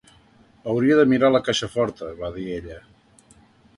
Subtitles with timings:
[0.71, 2.79] "Hauria de mirar a la caixa forta", va dir ella.